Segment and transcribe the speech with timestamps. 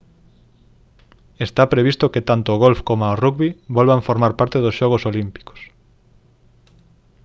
[1.47, 5.59] está previsto que tanto o golf coma o rugby volvan formar parte dos xogos olímpicos